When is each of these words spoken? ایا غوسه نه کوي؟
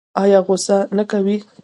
ایا 0.21 0.39
غوسه 0.45 0.77
نه 0.97 1.03
کوي؟ 1.11 1.37